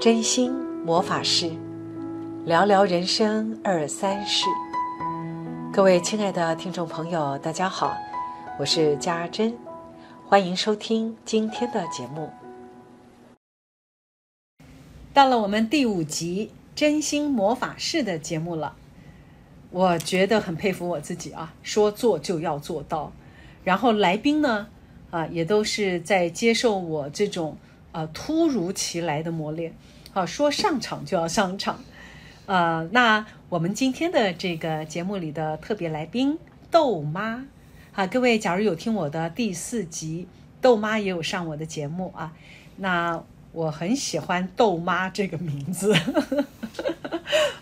[0.00, 0.50] 真心
[0.82, 1.50] 魔法师，
[2.46, 4.46] 聊聊人生二三事。
[5.70, 7.94] 各位亲爱的听众朋友，大家好，
[8.58, 9.54] 我是家珍，
[10.26, 12.30] 欢迎收听今天的节目。
[15.12, 18.74] 到了我们第五集《真心魔法师》的节目了，
[19.70, 23.12] 我觉得很佩服我自己啊，说做就要做到。
[23.62, 24.68] 然后来宾呢，
[25.10, 27.58] 啊，也都是在接受我这种。
[27.92, 29.74] 啊，突如其来的磨练，
[30.12, 31.82] 好说上场就要上场，
[32.46, 36.38] 呃，那我们今天的这个节目里的特别来宾
[36.70, 37.44] 豆妈，
[37.90, 40.28] 好，各位，假如有听我的第四集，
[40.60, 42.32] 豆妈也有上我的节目啊，
[42.76, 45.92] 那我很喜欢豆妈这个名字，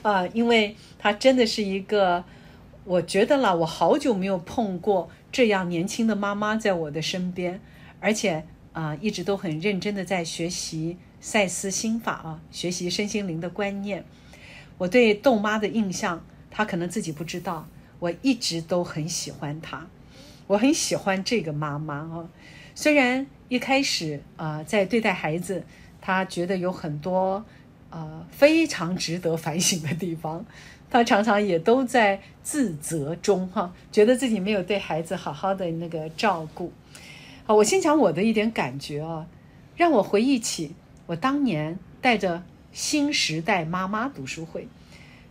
[0.03, 2.23] 啊，因为她真的是一个，
[2.85, 7.59] 我觉得啦，我好久没有碰过这样年轻的妈妈在我的身边，
[8.01, 8.45] 而且。
[8.73, 14.05] 啊，一直都很认真的在学习赛斯心法啊，学习身心灵的观念。
[14.77, 17.67] 我对豆妈的印象，她可能自己不知道，
[17.99, 19.89] 我一直都很喜欢她，
[20.47, 22.29] 我很喜欢这个妈妈啊。
[22.75, 25.65] 虽然一开始啊，在对待孩子，
[26.01, 27.45] 她觉得有很多
[27.91, 30.47] 呃非常值得反省的地方，
[30.89, 36.73] 她常常也都在自责中哈，觉得自己没有对孩子好好的那个照顾。
[37.49, 39.27] 啊，我先讲我的一点感觉啊，
[39.75, 40.75] 让我回忆起
[41.07, 44.69] 我当年带着新时代妈妈读书会，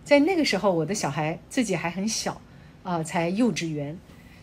[0.03, 2.41] 在那个时候，我的小孩自己还很小
[2.81, 3.99] 啊，才幼稚园。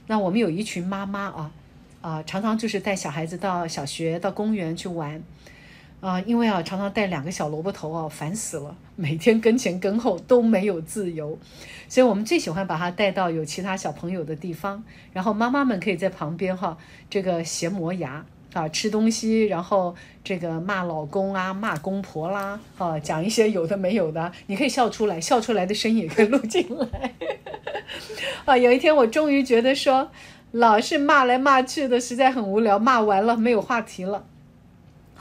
[0.07, 1.53] 那我们有一群妈妈啊，
[2.01, 5.21] 啊，常常就是带小孩子到小学、到公园去玩。
[6.05, 11.39] 啊，因为啊，常常带两个小萝卜头啊，烦死了，每天跟前跟后都没有自由，
[11.89, 16.77] 所以我们最喜欢把他带到有其他小朋友的地方，然后妈妈们可以在旁边哈，
[17.09, 27.15] 这个斜磨牙啊，吃东西，然后这个骂老公啊，骂公婆啦，啊，讲一些有的没有的，你可以笑出来，笑出来的声音也可以录进来。
[28.45, 30.11] 啊，有一天我终于觉得说，
[30.51, 34.27] 老是骂来骂去的，实在很无聊，骂完了没有话题了。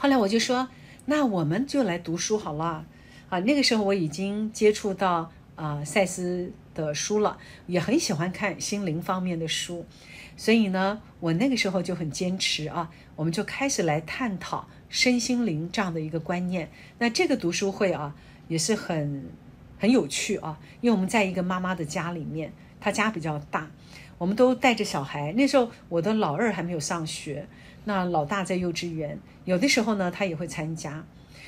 [0.04, 0.68] 后来我就说，
[1.06, 2.84] 那我们就来读书好了，
[3.30, 9.86] 啊，那个时候我已经接触到啊赛斯的书了，也很喜欢看心灵方面的书，
[10.36, 16.70] 所以呢，我那个时候就很坚持啊，我们就开始来探讨身心灵这样的一个观念。
[16.98, 18.14] 那这个读书会啊，
[18.46, 19.24] 也是很
[19.78, 23.70] 很有趣啊，因为我们在一个妈妈的家里面，她家比较大，
[24.18, 27.48] 我们都带着小孩，那时候我的老二还没有上学。
[27.86, 31.04] 那老大在幼稚园，有的时候呢，他也会参加。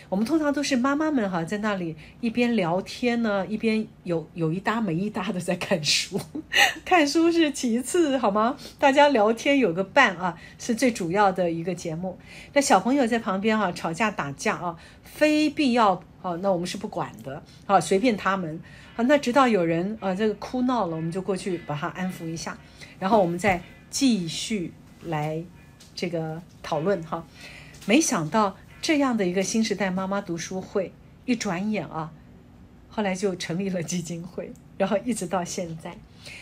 [0.08, 6.20] 我们通常都是妈妈们哈，在那里一边聊天呢，一边有有一搭没一搭的在看书。
[6.86, 8.56] 看书是其次，好吗？
[8.78, 12.16] 大家聊天有个伴啊，是最主要的一个节目。
[12.52, 18.60] 那小朋友在旁边啊，吵架打架啊，非必要啊，那我们是不管的啊，随便他们
[18.94, 19.02] 啊。
[19.08, 22.56] 那直到有人啊，这个哭闹了，我们就过去把他安抚一下，
[23.00, 25.42] 然后我们再继续来。
[25.98, 27.26] 这个讨论哈，
[27.86, 30.92] 没想到这样的一个新时代妈妈读书会，
[31.24, 32.12] 一转眼啊，
[32.88, 35.96] 后来就成立了基金会，然后一直到现在。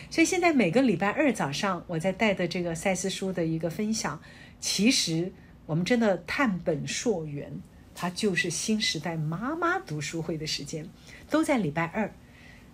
[0.09, 4.19] 所以现在每个礼拜二早上，我在带的这个赛斯书的一个分享，
[4.59, 5.31] 其实
[5.67, 7.61] 我们真的探本溯源，
[7.93, 10.89] 它就是新时代妈妈读书会的时间，
[11.29, 12.11] 都在礼拜二。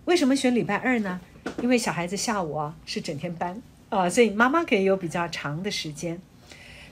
[0.06, 1.20] 为什么选礼拜二呢？
[1.62, 3.60] 因为小孩子下午啊是整天班
[3.90, 6.18] 啊，所以妈妈可以有比较长的时间。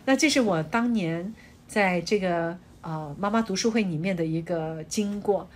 [0.04, 1.34] 那这是我当年
[1.70, 5.48] 在这个呃妈妈读书会里面的一个经过，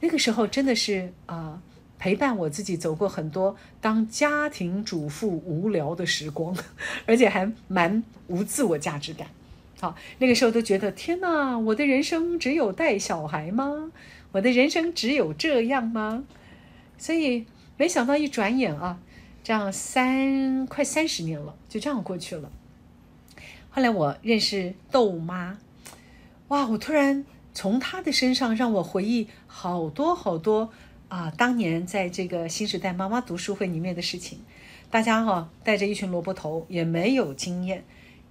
[0.00, 1.60] 那个时候真的是啊
[1.98, 6.56] 陪伴我自己走过很多当家庭主妇无聊的时光，
[7.04, 9.26] 而且还蛮无自我价值感。
[9.80, 13.90] 好，那个时候都觉得天哪，我的人生只有带小孩吗？
[14.30, 16.22] 我的人生只有这样吗？
[16.96, 17.44] 所以
[17.76, 19.00] 没想到一转眼啊，
[19.42, 22.52] 这样三快三十年了，就这样过去了。
[23.76, 25.58] 后来我认识豆妈，
[26.48, 26.66] 哇！
[26.66, 30.70] 我突然从她的身上让我回忆好多好多
[31.08, 34.38] 啊，当年在这个新时代妈妈读书会里面的事情。
[34.90, 37.84] 大家哈带着一群萝卜头，也没有经验，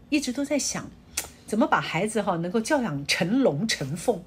[0.09, 0.89] 一直都在想
[1.45, 4.24] 怎么把孩子哈能够教养成龙成凤。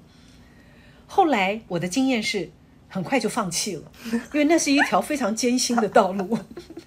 [1.05, 2.49] 后来我的经验是。
[2.91, 3.91] 很快就放弃了，
[4.33, 6.35] 因为那是一条非常艰辛的道路，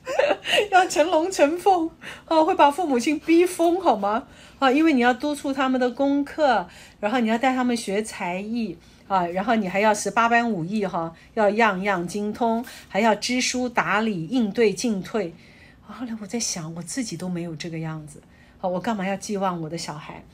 [0.70, 1.90] 要成龙成凤
[2.26, 4.24] 啊，会把父母亲逼疯，好吗？
[4.58, 6.66] 啊，因为你要督促他们的功课，
[7.00, 8.76] 然后你要带他们学才艺
[9.08, 15.34] 啊，然后你还要十八般武艺哈，要样样精通，还要知书达理，应对进退。
[15.86, 18.22] 后来我在想，我自己都没有这个样子，
[18.58, 20.24] 好，我干嘛要寄望我的小孩？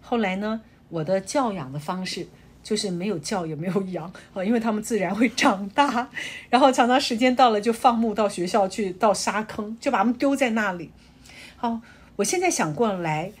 [0.00, 2.28] 后来呢，我的教养的方式
[2.62, 6.08] 就是没有教也没有养啊，因为他们自然会长大，
[6.48, 10.90] 然后常常时间到了就放牧到学校去，到沙坑就把他们丢在那里。
[11.56, 11.80] 好，
[12.16, 13.32] 我现在想过来，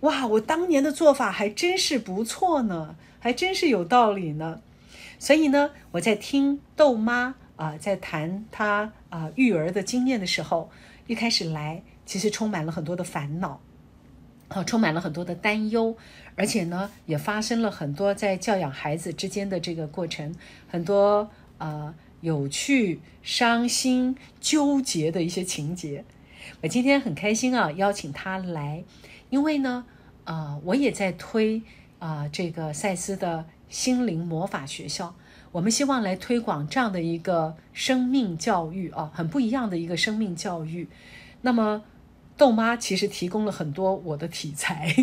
[0.00, 4.60] 哇，我当年的做法还真是不错呢，还真是有道理呢。
[5.18, 10.70] 所以呢，我在听豆妈啊在谈她啊育儿的经验的时候，
[11.08, 13.60] 一开始来其实充满了很多的烦恼。
[14.48, 15.94] 啊，充满了很多的担忧，
[16.34, 20.34] 而且呢，也发生了很多在教养孩子之间的这个过程，
[20.68, 21.28] 很多
[21.58, 26.02] 呃有趣、伤心、纠结的一些情节。
[26.62, 28.82] 我今天很开心啊，邀请他来，
[29.28, 29.84] 因为呢，
[30.24, 31.60] 呃，我也在推
[31.98, 35.14] 啊这个赛斯的心灵魔法学校，
[35.52, 40.88] 我们希望来推广这样的一个生命教育啊，很不一样的一个生命教育。
[41.42, 41.82] 那么。
[42.38, 44.94] 豆妈其实提供了很多我的题材，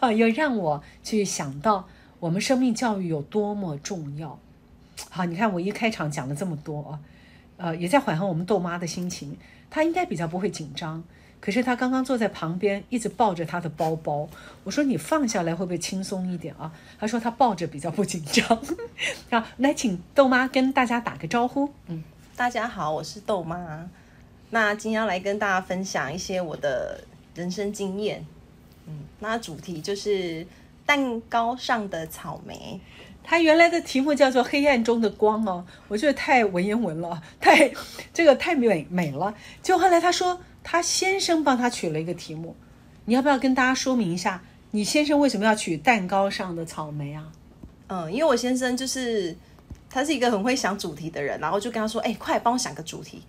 [0.00, 1.86] 啊，要让我去想到
[2.18, 4.38] 我们生命教育有多么重要。
[5.10, 6.98] 好，你看我一开场讲了这么多啊，
[7.58, 9.36] 呃，也在缓和我们豆妈的心情。
[9.68, 11.04] 她应该比较不会紧张，
[11.40, 14.26] 可是她刚刚坐在旁边，一直抱着她的包包。
[14.62, 16.72] 我说你放下来会不会轻松一点啊？
[16.98, 18.48] 她说她抱着比较不紧张。
[19.30, 21.70] 好，来请豆妈跟大家打个招呼。
[21.88, 22.02] 嗯，
[22.34, 23.90] 大家好，我是豆妈。
[24.54, 27.02] 那今天要来跟大家分享一些我的
[27.34, 28.24] 人生经验，
[28.86, 30.46] 嗯，那主题就是
[30.86, 32.80] 蛋糕上的草莓。
[33.24, 37.72] 它原来的题目叫做《黑暗中的光》哦，我觉得太文言文了，太
[38.12, 39.34] 这个太美美了。
[39.60, 42.54] 就后来他说，他先生帮他取了一个题目，
[43.06, 44.40] 你要不要跟大家说明一下，
[44.70, 47.32] 你先生为什么要取蛋糕上的草莓啊？
[47.88, 49.36] 嗯，因为我先生就是
[49.90, 53.20] 他是一个很会想主题的人，然后就跟他说，哎，快帮我想个主题。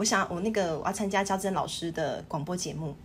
[0.00, 2.96] 我想我那个我要参加焦珍老师的广播节目，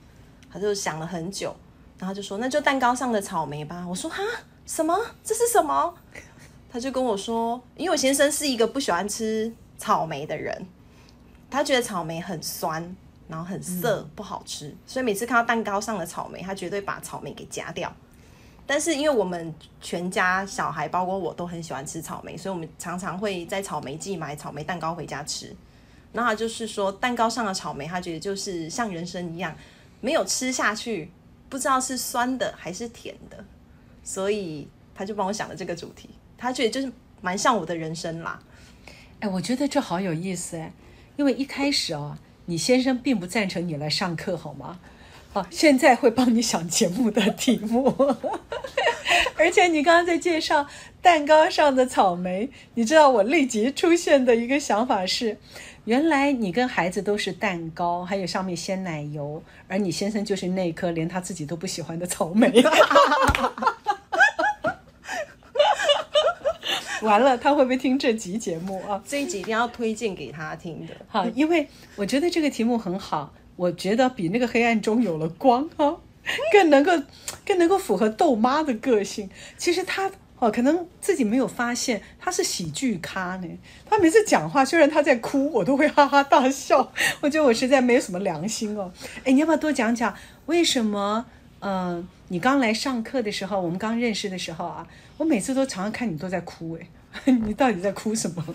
[0.49, 1.53] 他就想了很久，
[1.99, 3.85] 然后就说那就蛋糕上的草莓吧。
[3.85, 4.23] 我说哈
[4.65, 4.97] 什么？
[5.21, 5.93] 这是什么？
[6.71, 10.65] 他就跟我说，因为我先生是一个不喜欢吃草莓的人，
[11.51, 12.95] 他觉得草莓很酸，
[13.27, 17.93] 然后很涩，不好吃，所以每次看到蛋糕上的草莓，他绝对把草莓给夹掉。
[18.65, 25.53] 但是因为我们全家小孩，包括我都很喜欢吃草莓，所以我们常常会在草莓季买草莓蛋糕回家吃。
[26.15, 29.53] 那他就是说，蛋糕上的草莓，他觉得就是像人生一样，
[29.99, 31.11] 没有吃下去，
[31.49, 33.43] 不知道是酸的还是甜的，
[34.01, 34.65] 所以
[34.95, 36.09] 他就帮我想了这个主题。
[36.37, 36.89] 他觉得就是
[37.19, 38.39] 蛮像我的人生啦。
[39.19, 40.71] 哎，我觉得这好有意思哎，
[41.17, 44.79] 因为一开始哦，你先生并不赞成你来上课，好吗？
[45.33, 47.93] 啊，现在会帮你想节目的题目，
[49.35, 50.65] 而且你刚刚在介绍
[51.01, 55.37] 蛋糕上的草莓，你知道我立即出现的一个想法是。
[55.85, 62.51] 原来你跟孩子都是蛋糕，还有上面鲜奶油，而你先生就是那颗连他自己都不喜欢的草莓。
[67.03, 68.99] 完了，他会不会听这集节目啊？
[69.07, 70.93] 这一集一定要推荐给他听的。
[71.07, 75.97] 好，因为我觉得这个题目很好，我觉得比那个黑暗中有了光啊，
[76.51, 76.91] 更能够
[77.45, 79.29] 更能够符合豆妈的个性。
[79.55, 80.11] 其实他。
[80.37, 83.47] 哦，可能自己没有发现他是喜剧咖呢。
[83.85, 86.91] 他每次讲话，虽然他在哭，我都会哈哈大笑。
[87.21, 88.91] 我觉得我实在没有什么良心哦。
[89.23, 90.13] 哎，你要不要多讲讲
[90.47, 91.25] 为什么？
[91.61, 94.85] 嗯，你刚来上课的时候，我们刚认识的时候啊，
[95.17, 96.77] 我每次都常常看你都在哭。
[96.77, 98.45] 哎， 你到底在哭什么？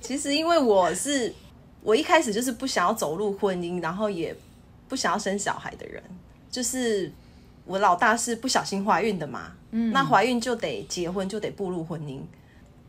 [0.00, 1.34] 其实因为我是
[1.82, 4.34] 我一开始就是不想要走入婚姻，然后也
[4.88, 6.00] 不想要生小孩的人，
[6.50, 7.12] 就是。
[7.66, 12.20] 我老大是不小心怀孕的嘛，嗯，那怀孕就得结婚，就得步入婚姻，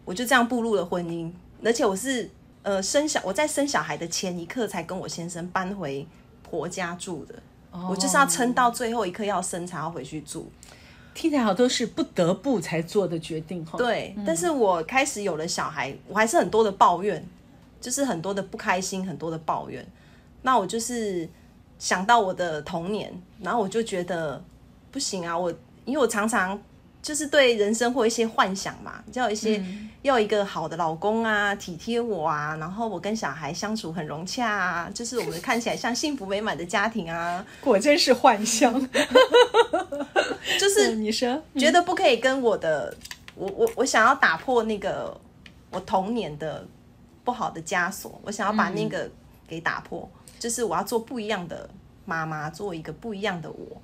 [0.06, 1.32] 我就这样步入了婚姻，
[1.64, 2.30] 而且我是
[2.62, 6.06] 呃生小我在生小孩的前一刻才跟我先生搬回
[6.44, 7.34] 婆家住的，
[7.90, 10.46] 我就是要撑到最后一刻要生才要回去住，
[11.16, 13.80] 听起来好多是不得不才做的决定哈。
[13.80, 17.28] 对，但是我开始有了小孩，我还是很多的抱怨，
[17.82, 19.84] 就是很多的不开心，很多的抱怨，
[20.44, 21.28] 那我就是
[21.80, 23.12] 想到我的童年，
[23.42, 24.44] 然后我就觉得。
[24.92, 25.52] 不行啊，我
[25.84, 26.58] 因为我常常
[27.06, 29.64] 就是对人生或一些幻想嘛，要一些
[30.02, 37.46] 要一个好的老公啊，体贴我啊，然后我跟小孩相处很融洽啊，就是我们看起来像幸福美满的家庭啊。
[37.62, 38.74] 果真是幻想，
[40.60, 42.98] 就是 你说觉得不可以跟我的，
[43.36, 45.16] 我我我想要打破那个
[45.70, 46.66] 我童年的
[47.24, 49.08] 不好的枷锁，我想要把那个
[49.48, 50.10] 给打破，
[50.40, 51.70] 就是我要做不一样的
[52.04, 53.80] 妈妈，做一个不一样的我。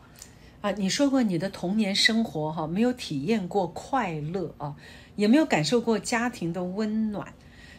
[0.62, 4.76] 啊，你说过你的童年生活哈，没有体验过快乐啊，
[5.16, 7.34] 也没有感受过家庭的温暖，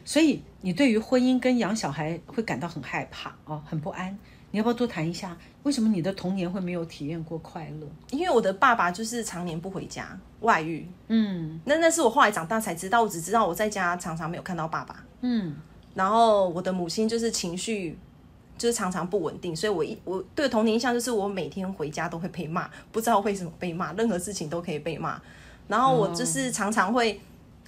[0.05, 4.19] 所以你对于婚姻跟养小孩会感到很害怕啊，很不安。
[4.51, 7.89] 你要不要多谈一下，为什么你的童年会没有体验过快乐？
[8.11, 10.87] 因为我的爸爸就是常年不回家，外遇。
[11.09, 15.03] 嗯那那是我后来长大才知道，我只知道我在家常常没有看到爸爸。
[15.23, 15.57] 嗯
[15.95, 17.99] 然后我的母亲就是情绪
[18.59, 25.21] 就是常常不稳定，所以我一我对童年印象就是我每天回家都会被骂，不知道为什么被骂，任何事情都可以被骂。
[25.69, 27.21] 然后我就是常常会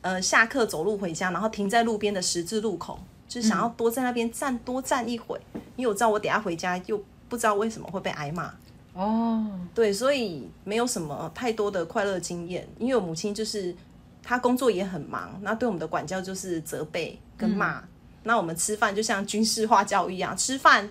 [0.02, 5.40] 呃下课走路回家，然后停在路边的十字路口，就是想要多在那边站多站一会，
[5.76, 8.52] 因为我知道我等下回家又不知道为什么会被挨骂。
[8.92, 13.74] 哦对，所以没有什么太多的快乐经验，因为我母亲就是
[14.22, 17.82] 她工作也很忙，那对我们的管教就是责备跟骂。
[18.24, 20.90] 那我们吃饭就像军事化教育一样，吃饭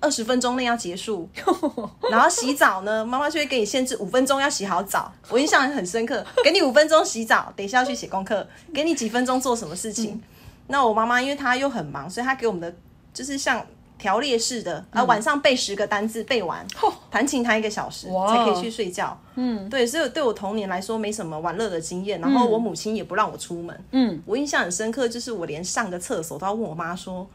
[0.00, 1.28] 二十分钟内要结束，
[2.10, 5.12] 然后洗澡呢，妈妈就会给你限制五分钟要洗好澡。
[5.28, 10.22] 我印象很深刻，给你五分钟洗澡，等一下要去写功课，给你几分钟做什么事情。
[10.68, 12.72] 那我妈妈因为她又很忙，所以她给我们的
[13.12, 13.66] 就是像
[13.98, 16.66] 条列式的，啊，晚上背十个单字，背完
[17.10, 19.20] 弹琴弹一个小时哇才可以去睡觉。
[19.34, 23.84] 嗯，对，所以对我童年来说没什么玩乐的经验，然后我母亲也不让我出门。
[23.90, 27.28] 嗯，我印象很深刻，就是我连上个厕所都要问我妈说。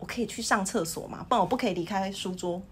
[0.00, 1.26] 我可以去上厕所吗？
[1.28, 2.62] 不然我不可以离开书桌。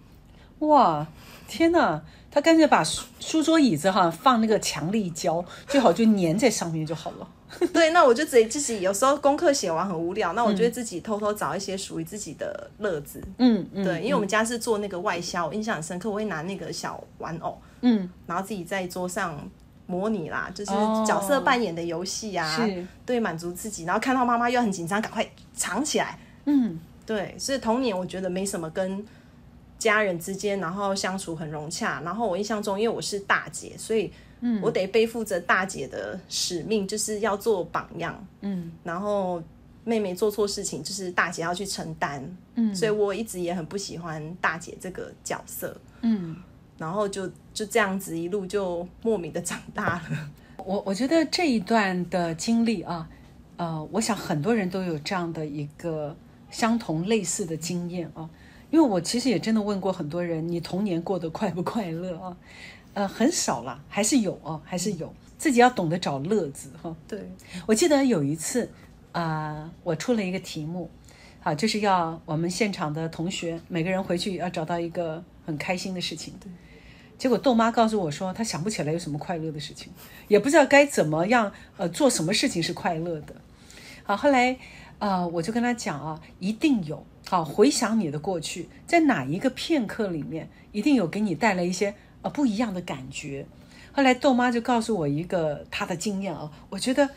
[0.61, 1.05] 哇，
[1.49, 2.01] 天哪！
[2.31, 7.27] 他干脆把书书桌椅子哈放那个强力胶，最好就粘在上面就好了。
[7.73, 13.23] 对，那我就自己自己有时候功课写完很无聊，那我就会自己偷偷找一些属于自己的乐子。
[13.39, 16.11] 嗯嗯，对，因为我们家是做那个外销，我印象很深刻。
[16.11, 19.49] 我会拿那个小玩偶，嗯，然后自己在桌上
[19.87, 23.85] 模拟啦，就是哦角色扮演的游戏啊，是对，满足自己。
[23.85, 26.19] 然后看到妈妈又很紧张，赶快藏起来。
[26.47, 29.07] 嗯对，所以童年我觉得没什么跟
[29.79, 32.01] 家人之间，然后相处很融洽。
[32.05, 34.13] 然后我印象中，因为我是大姐，所以
[34.63, 38.27] 我得背负着大姐的使命，就是要做榜样。
[38.41, 39.43] 嗯，然后
[39.85, 42.37] 妹妹做错事情，就是大姐要去承担。
[42.55, 45.77] 嗯，所以我一直也很不喜欢大姐这个角色。
[46.03, 46.37] 嗯，
[46.79, 50.31] 然后就就这样子一路就莫名的长大了。
[50.65, 53.09] 我我觉得这一段的经历啊，
[53.57, 56.17] 呃，我想很多人都有这样的一个
[56.51, 58.29] 相同类似的经验啊。
[58.69, 62.37] 因为我其实也真的问过很多人，你童年过得快不快乐啊？
[62.97, 66.97] 呃，很少啦，还是有哦，还是有，自己要懂得找乐子哈。
[67.07, 67.31] 对，
[67.67, 68.71] 我记得有一次
[69.13, 70.91] 啊、我出了一个题目，
[71.43, 76.33] 啊，就是要我们现场的同学每个人回去要找到一个很开心的事情。
[76.41, 76.51] 对，
[77.19, 79.93] 结果豆妈告诉我说，她想不起来有什么快乐的事情，
[80.29, 83.35] 也不知道该怎么样呃做什么事情是快乐的。
[84.05, 84.57] 好，后来
[85.01, 87.05] 呃我就跟她讲啊，一定有。
[87.29, 91.95] 好，回想你的过去，在哪一个片刻里面，一定有给你带来一些
[92.27, 93.47] 呃不一样的感觉。
[93.93, 97.09] 后来豆妈就告诉我一个她的经验啊，我觉得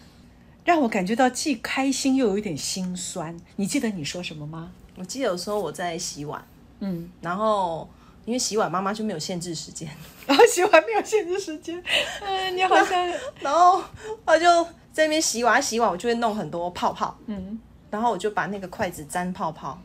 [0.63, 3.35] 让我感觉到既开心又有一点心酸。
[3.55, 4.71] 你记得你说什么吗？
[4.95, 6.45] 我记得有时候我在洗碗，
[6.79, 7.89] 嗯，然后
[8.25, 9.89] 因为洗碗妈妈就没有限制时间，
[10.27, 11.81] 然 后洗碗没有限制时间，
[12.21, 13.07] 嗯，你好像
[13.39, 13.81] 然后
[14.25, 14.63] 我就
[14.93, 19.81] 在那边洗碗，洗碗我就会弄很多泡泡，嗯，然后我就把那个筷子沾泡泡，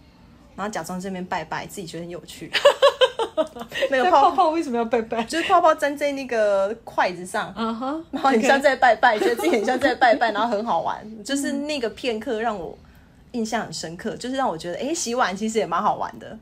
[0.55, 2.51] 然后假装这边拜拜，自己觉得很有趣。
[3.91, 5.23] 那个在泡泡泡为什么要拜拜？
[5.25, 11.25] 就是泡泡粘在那个筷子上，啊哈，然后很像在拜拜，觉得自己很像在拜拜， 然后很好玩。
[11.25, 12.77] 就是那个片刻让我
[13.33, 16.39] 印象很深刻，就是让我觉得，哎，洗碗其实也蛮好玩的。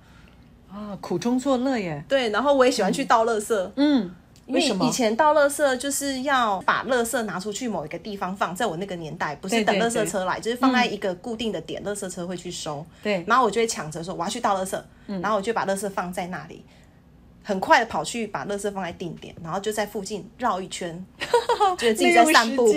[0.70, 2.02] 啊，苦中作乐耶。
[2.08, 4.10] 对，然后我也喜欢去倒垃圾，嗯，
[4.46, 4.86] 因为为什么？
[4.86, 12.84] 以前倒垃圾就是要把垃圾拿出去某一个地方放，在我那个年代，不是等垃圾对车来，就是放在一个固定的点，垃圾车会去收。
[13.02, 14.80] 对，然后我就会抢着说我要去倒垃圾，
[15.20, 16.64] 然后我就把垃圾放在那里，
[17.42, 21.04] 很快的跑去把垃圾放在定点，然后就在附近绕一圈，
[21.78, 22.72] 觉得自己在散步。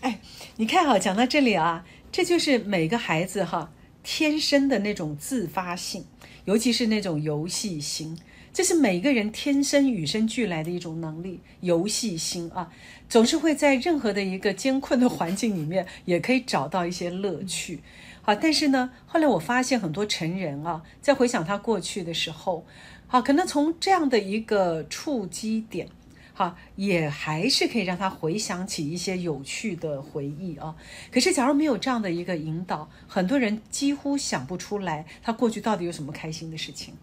[0.00, 0.20] 哎，
[0.56, 3.70] 你看哈，讲到这里啊，这就是每个孩子哈
[4.02, 6.04] 天生的那种自发性，
[6.44, 8.18] 尤其是那种游戏心，
[8.52, 12.70] 这是每个人天生与生俱来的一种能力，游戏心啊，
[13.08, 17.80] 总是会在任何的一个艰困的环境里面，也可以找到一些乐趣。
[18.24, 22.66] 好，但是呢，后来我发现很多成人啊，在回想他过去的时候，
[23.06, 25.88] 好，可能从这样的一个触击点。
[26.36, 30.74] 好，也还是可以让他回想起一些有趣的回忆啊。
[31.12, 36.94] 可是，假如没有这样的一个引导，很多人几乎想不出来他过去到底有什么开心的事情。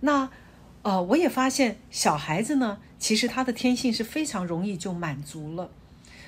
[0.00, 0.28] 那，
[0.82, 5.70] 呃，我也发现小孩子呢，其实他的天性是非常容易就满足了。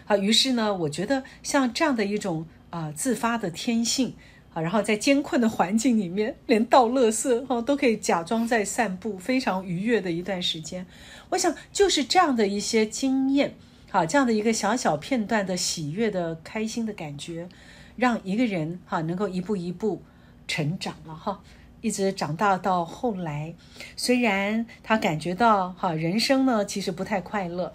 [0.06, 4.14] 啊，于是呢，我觉得像这样的一种啊、自发的天性。
[4.52, 10.84] 啊，然后在艰困的环境里面，连倒垃圾哈、都可以假装在散步，非常愉悦的一段时间。
[11.28, 13.54] 我想就是这样的一些经验，
[13.92, 17.48] 好，这样的一个小小片段的喜悦的、开心的感觉，
[17.94, 20.02] 让一个人哈能够一步一步
[20.48, 21.40] 成长了哈，
[21.80, 23.54] 一直长大到后来，
[23.94, 27.72] 虽然他感觉到哈人生呢其实不太快乐，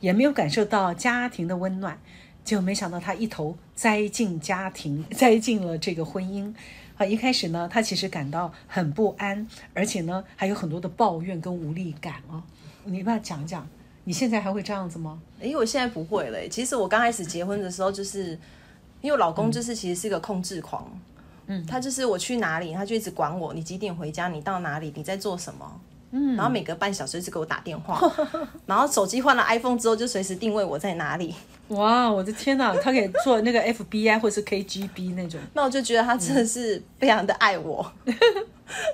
[0.00, 1.98] 也没有感受到家庭的温暖，
[2.48, 6.50] 结果没想到他一头栽进家庭， 栽进了这个婚姻。
[6.96, 12.42] 啊，一开始呢，他其实感到很不安，而且呢还有很多的抱怨跟无力感哦。
[12.84, 13.68] 你不要讲讲，
[14.04, 15.20] 你现在还会这样子吗？
[15.42, 16.48] 哎，我现在不会了。
[16.48, 18.30] 其实我刚开始结婚的时候，就是
[19.02, 20.90] 因为我老公就是其实是一个控制狂，
[21.48, 28.00] 嗯，他就是我去哪里，他就一直管我，你几点回家，你到哪里，你在做什么，嗯，然后每隔半小时就给我打电话，
[28.66, 31.34] 然后手机换了 iPhone 之后，就随时定位我在哪里。
[31.68, 37.92] 哇，我的天哪，他可以做那个 FBI 或是 KGB 那种，那我就觉得他真的是非常的爱我。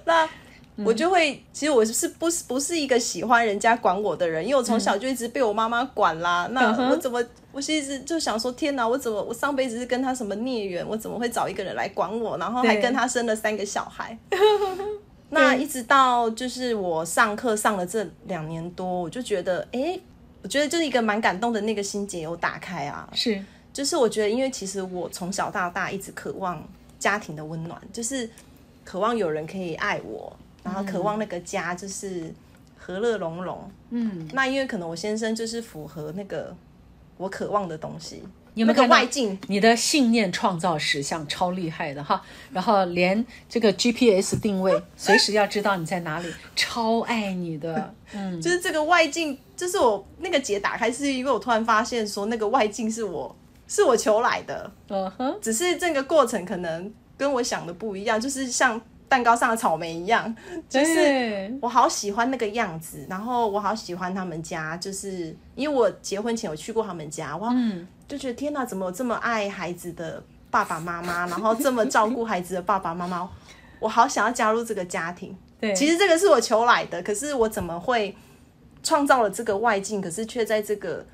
[0.05, 0.29] 那
[0.77, 6.49] 我就会，其实我是不是不是一个喜欢人家管我的人，因为我从小就一直被我妈妈管啦。
[6.51, 10.85] 那我怎么，我是一直就想说，天哪，我怎么我上辈子是跟他什么孽缘？
[10.85, 12.37] 我怎么会找一个人来管我？
[12.39, 14.19] 然后还跟他生了三个小孩。
[15.31, 20.01] 那一直到就是我上课上了这两年多，我就觉得，哎。
[20.43, 26.63] 我觉得就是一个蛮感动的那个心结有打开啊，是，就是我觉得，因为其实我从小到大一直渴望
[26.99, 28.29] 家庭的温暖，就是
[28.85, 30.31] 渴望有人可以爱我，
[30.63, 32.31] 然后渴望那个家就是
[32.77, 33.71] 和乐融融。
[33.89, 36.55] 嗯，那因为可能我先生就是符合那个
[37.17, 38.23] 我渴望的东西。
[38.55, 39.39] 有没有看外境？
[39.49, 42.23] 你的信念创造实像，超厉害的哈！
[42.53, 47.95] 然后连这个 GPS 定位，随时要知道你在哪里，超爱你的。
[48.15, 53.35] 嗯，就是这个外境，就是我那个结打开，是因为我突然发现说，那个外境是我
[53.67, 54.71] 是我求来的。
[54.89, 58.81] 嗯哼，只是这个过程可能跟我想的不一样，就是像。
[59.07, 60.35] 蛋糕上的草莓一样，
[60.69, 67.55] 就是我好喜欢那个样子，然后我好喜欢他们家，就是因为我结婚前有去过他们家，哇，
[68.07, 73.29] 就觉得天哪，怎么有这么爱孩子的爸爸妈妈，然后这么照顾孩子的爸爸妈妈，
[73.81, 75.37] 我好想要加入这个家庭。
[75.61, 78.15] 对，其实这个是我求来的，可是我怎么会
[78.83, 81.05] 创造了这个外境，可是却在这个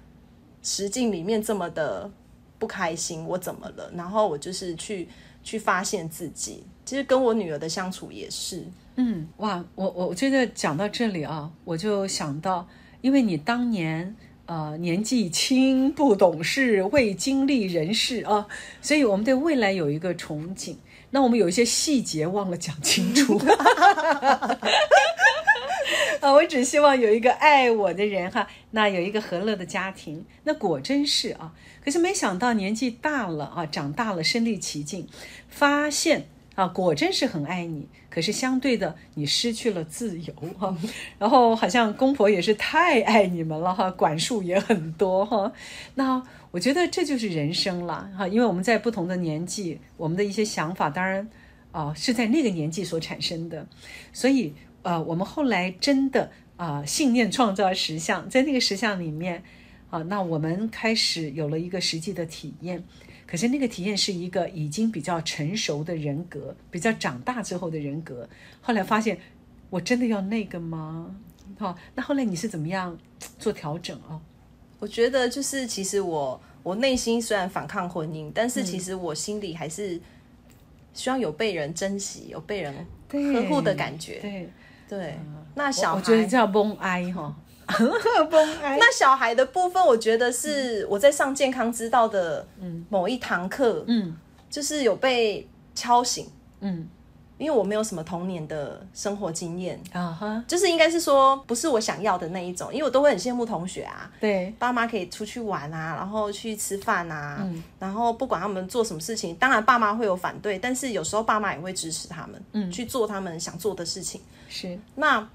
[0.63, 2.11] 实境里面这么的
[2.59, 3.25] 不开心？
[3.25, 3.91] 我怎么了？
[3.95, 5.09] 然后我就是去
[5.43, 6.65] 去发现自己。
[6.85, 12.67] 其实跟我女儿的相处也是，嗯，哇，我我我觉得讲到这里啊，我就想到，
[13.01, 14.17] 因为你当年
[14.51, 18.49] 呃年纪轻不懂事，未经历人事啊，
[18.83, 20.75] 所以我们对未来有一个憧憬。
[21.11, 23.39] 那我们有一些细节忘了讲清楚，
[26.21, 31.53] 啊，我只希望有一个爱我的人哈，那有一个和乐的家庭，那果真是啊，
[31.85, 35.07] 可是没想到年纪大了啊，长大了身历其境，
[35.49, 36.27] 发现。
[36.61, 40.77] 啊，果真是很爱你，可是相对的，你失去了自由哈。
[41.19, 45.51] 然后好像公婆也是太爱你们了哈，管束也很多哈。
[45.95, 51.27] 那我觉得这就是人生了哈，因为我们在不同的年纪，我们的一些想法，当然
[51.73, 53.67] 啊是在那个年纪所产生的。
[54.13, 59.43] 所以呃，我们后来真的啊，信念创造实相，在那个实相里面
[59.89, 62.85] 啊，那我们开始有了一个实际的体验。
[63.31, 68.29] 可是那个体验是一个已经比较成熟的人格，比较长大之后的人格。
[68.61, 69.17] 后来发现，
[69.71, 71.15] 我真的要那个吗？
[71.57, 72.99] 好，那后来你是怎么样
[73.39, 74.21] 做调整啊？
[74.81, 80.01] 我觉得就是，其实我我内心虽然反抗婚姻，但是其实我心里还是
[80.93, 82.75] 希望有被人珍惜、有被人
[83.11, 84.19] 呵护的感觉。
[84.21, 84.49] 对
[84.89, 85.19] 对，
[85.55, 87.37] 那小孩我觉得叫崩哀哈。
[88.79, 92.47] 那小孩的部分，我觉得是我在上健康之道的
[92.89, 94.17] 某一堂课，嗯，
[94.49, 96.29] 就是有被敲醒，
[96.61, 96.89] 嗯，
[97.39, 99.81] 因为我没有什么童年的生活经验。
[99.93, 107.47] 啊哈，就是应该是说不是我想要的那一种，因为我都会很羡慕同学啊，对，爸妈可以出去玩啊，然后去吃饭啊，
[107.79, 114.79] 然后不管他们做什么事情，当然爸妈会有反对，但是有时候爸妈也会支持他们，嗯，去做他们想做的事情，是。
[114.97, 115.29] 那。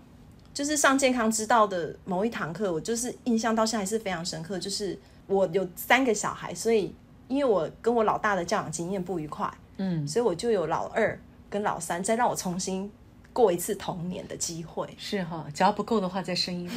[0.56, 4.58] 就是上健康之道的某一堂课，我就是印象到现在还是非常深刻。
[4.58, 6.96] 就是我有三个小孩，所以
[7.28, 12.90] 因为我跟我老大的教养经验不愉快，嗯，所以我就有老二跟老三，再让我重新
[13.34, 14.88] 过一次童年的机会。
[14.98, 16.74] 是哈，只要不够的话再生一个。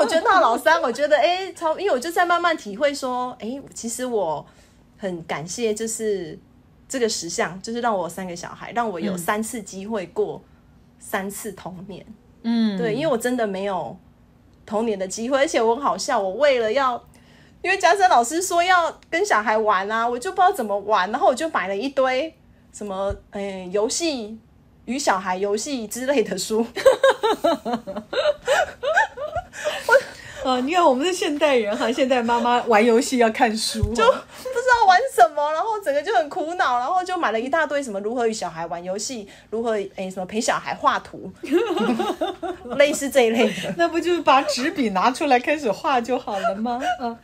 [0.00, 4.46] 我觉得到老三，我觉得哎，超，因为我就在慢慢体会说，哎，其实我
[4.96, 6.38] 很感谢，就是
[6.88, 10.40] 这个实相，就是让我三个小孩，让我有三次机会过
[11.00, 12.06] 三次童年。
[12.06, 13.96] 嗯，嗯对，因为我真的没有
[14.64, 17.02] 童年的机会，而且我很好笑，我为了要，
[17.62, 22.34] 因为嘉森老师说要跟小孩玩啊，我就不知道怎么玩，然后我就买了一堆
[22.72, 24.38] 什么，嗯，游戏
[24.84, 26.66] 与小孩游戏之类的书。
[29.86, 29.94] 我，
[30.44, 41.30] 哦，你看我们是现代人哈，现代妈妈玩游戏要看书，就不知道玩什么，然后整个就很苦恼，然后就买了一大堆什么如何与小孩玩游戏，如何诶什么陪小孩画图，
[42.76, 43.74] 类似这一类的。
[43.76, 46.80] 那不就是把纸笔拿出来开始画就好了吗？
[47.00, 47.18] 啊，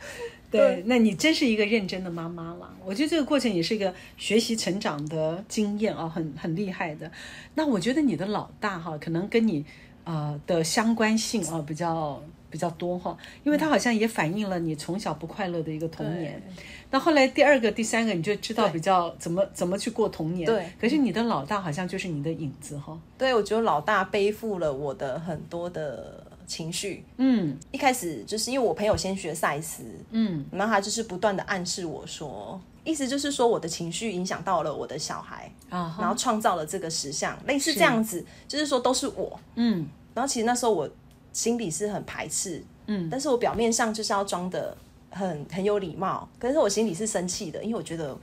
[0.51, 2.69] 对对，那你真是一个认真的妈妈了。
[2.85, 7.09] 我觉得这个过程也是一个学习成长的经验啊，很很厉害的。
[7.55, 9.65] 那我觉得你的老大哈，可能跟你
[10.03, 12.21] 呃的相关性啊比较
[12.55, 16.41] 比较多哈，因为他好像也反映了你从小不快乐的一个童年。
[16.89, 20.45] 那后来第二个、第三个你就知道比较怎么怎么去过童年。
[20.45, 22.97] 对可是你的老大好像就是你的影子哈。
[23.17, 27.03] 对，我觉得老大背负了我的很多的情绪。
[27.17, 39.37] 嗯一开始就是因为我朋友先学赛斯，嗯然后他就是不断的暗示我说，意思就是说我的情绪影响到了我的小孩，啊哈然后创造了这个实像，类似这样子，就是说都是我。
[39.55, 40.89] 嗯然后其实那时候我
[41.35, 43.09] 心里是很排斥，嗯。
[43.09, 44.75] 但是我表面上就是要装的
[45.11, 48.17] 很很有礼貌，可是我心里是生气的，因为我觉得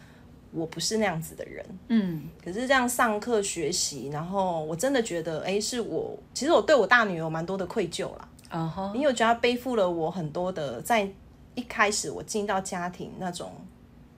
[0.50, 1.64] 我不是那样子的人。
[1.88, 2.22] 嗯。
[2.42, 8.92] 可是这样上课学习，然后我真的觉得，哎，是我其实我对我大女儿有蛮多的愧疚啦，啊哈。
[8.94, 11.06] 因为我觉得她背负了我很多的，在
[11.54, 13.52] 一开始我进到家庭那种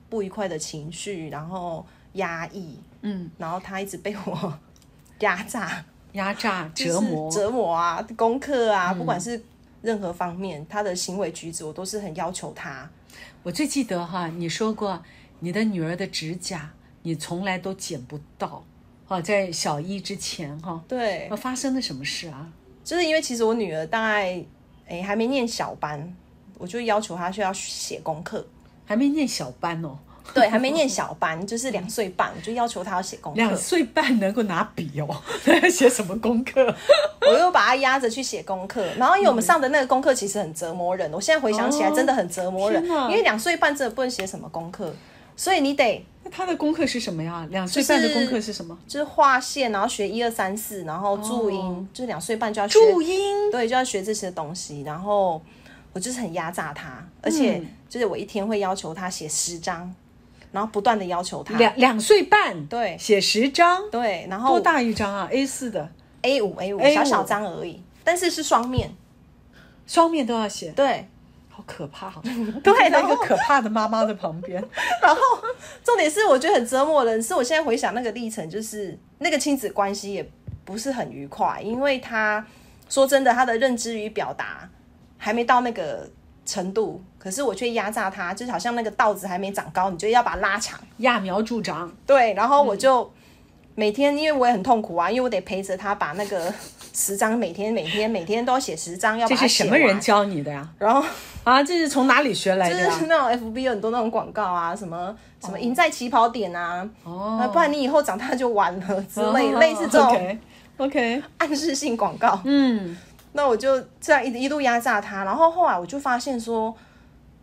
[0.09, 3.29] 不愉快的情绪，然后压抑，嗯。
[3.37, 4.57] 然后她一直被我
[5.19, 5.83] 压榨、
[6.15, 9.41] 压榨 折磨折磨啊，功课啊，不管是
[9.81, 12.89] 任何方面，他的行为举止，我都是很要求他。
[13.43, 15.01] 我最记得哈，你说过
[15.39, 16.71] 你的女儿的指甲
[17.03, 18.63] 你从来都剪不到，
[19.07, 22.49] 啊，在小一之前哈，对那，发生了什么事啊？
[22.83, 24.43] 就是因为其实我女儿大概
[24.87, 26.15] 诶还没念小班，
[26.57, 28.45] 我就要求她需要写功课。
[28.87, 29.97] 还没念小班哦，
[30.33, 33.37] 对，还没念小班，就是两岁半，我就要求他要写功课。
[33.37, 35.07] 两岁半能够拿笔哦，
[35.43, 36.75] 他 要写什么功课？
[37.21, 44.93] 我又把他压着去写功课，然后因为我们上的那个功课其实很折磨人，我现在回想起来真的很折磨人，因为两岁半真的不能写什么功课，
[45.35, 47.45] 所以你得那他的功课是什么呀？
[47.49, 48.77] 两岁半的功课是什么？
[48.87, 53.51] 就是画线，然后学一二三四，然后注音，就是两岁半就要学注音。
[53.51, 54.81] 对，就要学这些东西。
[54.81, 55.41] 然后
[55.93, 59.93] 我就是很压榨他，而且嗯就是我一天会要求他写十张，
[60.55, 61.55] 然后不断的要求他。
[61.57, 65.87] 两两岁半，对写十张，对，然后多大一张啊？A 四的
[66.21, 68.89] ，A 五 A 五小小张而已，但是是双面。
[69.85, 71.07] 双面都要写，对，
[71.47, 72.21] 好可怕 哦！
[72.63, 74.59] 对在然后一个可怕的妈妈的旁边，
[74.99, 75.21] 然后
[75.83, 80.27] 重点是我觉得很折磨人，是我现在回想那个历程，就是那个亲子关系也
[80.63, 82.43] 不是很愉快，因为他
[82.89, 84.67] 说真的，他的认知与表达
[85.17, 86.09] 还没到那个
[86.47, 90.79] 程度，可是我却压榨他，就是好像那个稻子还没长高，你就要把它拉长。
[90.99, 91.91] 揠苗助长。
[92.05, 93.11] 对，然后我就
[93.73, 96.53] 每天，因为我也很痛苦啊，因为我得陪着他把那个
[96.93, 99.99] 十张，每天每天每天都要写十张，要这是什么人？
[99.99, 100.69] 教你的呀？
[100.77, 101.03] 然后
[101.43, 102.91] 啊，这是从哪里学来就的就？
[102.91, 110.39] 是那种 FB 有很多那种广告啊，什么什么赢在起跑点啊，哦啊，不然你以后长大就完了之类， 类似这种 OK
[110.77, 112.39] OK，暗示性广告。
[112.43, 112.95] 嗯，
[113.33, 116.75] 那我就这样一一路压榨他，然后后来我就发现说，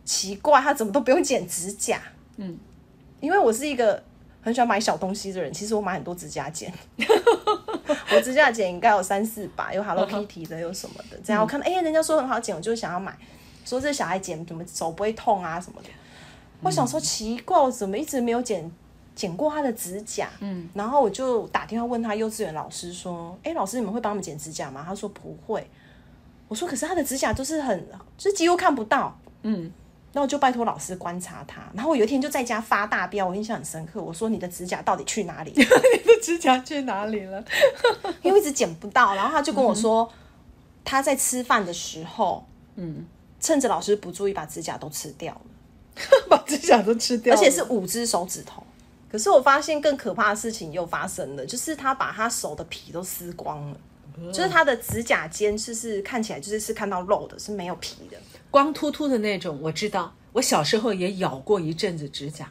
[0.05, 2.01] 奇怪，他怎么都不用剪指甲？
[2.37, 2.57] 嗯，
[3.19, 4.03] 因为我是一个
[4.41, 6.73] 很喜欢买小东西的人，其实我买很多指甲剪，
[8.11, 11.17] 我指甲剪应该有三四把，有 Hello Kitty 的，有什么的。
[11.23, 13.17] 这样我看到，哎、人家说很好剪，我就想要买，
[13.63, 15.89] 说这小孩剪怎么手不会痛啊什么的。
[16.61, 18.69] 我想说奇怪，我怎么一直没有剪
[19.13, 20.29] 剪过他的指甲？
[20.39, 25.69] 嗯，然后我就打电话问他幼稚园老师说：“哎，老师，你们会帮我们剪指甲吗？”他说不会。
[26.47, 27.87] 我说可是他的指甲就是很，
[28.17, 29.17] 就是几乎看不到。
[29.41, 29.71] 嗯，
[30.13, 31.61] 那我就拜托老师观察他。
[31.73, 34.01] 然后我有一天就在家发大飙，我印象很深刻。
[34.01, 35.51] 我说你的指甲到底去哪里？
[35.57, 37.43] 你的指甲去哪里了？
[38.21, 39.13] 因为一直剪不到。
[39.15, 40.09] 然后他就跟我说，
[40.85, 42.45] 他在吃饭的时候，
[42.75, 43.05] 嗯，
[43.39, 45.41] 趁着老师不注意，把指甲都吃掉了。
[46.29, 48.63] 把指甲都吃掉了，而且是五只手指头。
[49.11, 53.77] 可是我发现更可怕的事情又发生了，就是他把他手的皮都撕光了，
[54.31, 58.17] 就是它的指甲尖是是看起来就是是看到肉的，是没有皮的。
[58.51, 59.59] 光秃秃的那种。
[59.61, 62.49] 我知道，我小时候也咬过一阵子指甲，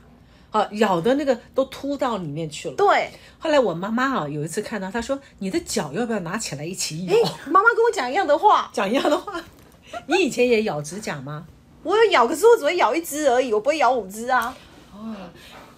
[0.50, 2.74] 啊，咬的那个都秃到里面去了。
[2.74, 7.14] 对，后来我妈妈啊，有一次看到，她说：“你的脚要不要拿起来一起咬？”
[7.46, 9.40] 妈妈跟我讲一样的话，讲一样的话。
[10.06, 11.46] 你以前也咬指甲吗？
[11.82, 14.56] 我有咬，可是我只会咬一只而已，我不会咬五只啊。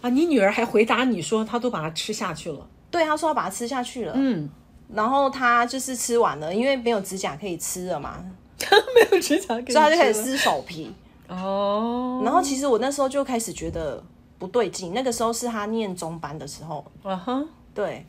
[0.00, 2.68] 啊，你女儿还回答你说，她都把它吃下去了。
[2.90, 4.48] 对，她说她把它吃下去了，嗯，
[4.94, 8.24] 然后他就是吃完了，因为没有指甲可以吃了嘛，
[8.60, 10.92] 没有指甲可以所以他就开始撕手皮。
[11.28, 14.02] 哦，然后其实我那时候就开始觉得
[14.38, 17.42] 不对劲，那个时候是他念中班的时候，啊哈，
[17.74, 18.04] 对，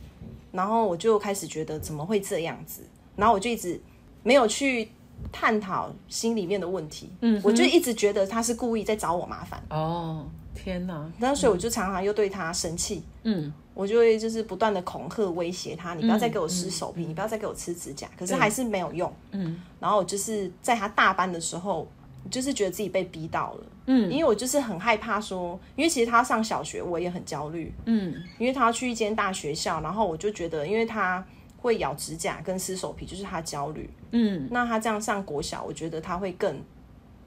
[0.52, 2.82] 然后我就开始觉得怎么会这样子，
[3.16, 3.80] 然后我就一直
[4.22, 4.92] 没有去
[5.32, 7.10] 探讨心里面的问题。
[7.22, 7.42] 嗯哼。
[7.46, 13.02] 我就一直觉得他是故意在找我麻烦，哦，天哪，然后所以我就常常又对他生气。
[13.24, 19.14] 嗯我就会就是不断的恐吓威胁他，你不要再给我嗯撕手皮，你不要再给我吃指甲，可是还是没有用。
[19.32, 21.88] 嗯然后我就是在他大班的时候，
[22.32, 31.24] 就是觉得自己被逼到了，嗯因为我就是很害怕说，因为其实他上小学我也很焦虑，嗯因为他要去一间大学校，然后我就觉得，因为他
[31.58, 33.90] 会咬指甲跟撕手皮，就是他焦虑。
[34.12, 36.58] 嗯那他这样上国小，我觉得他会更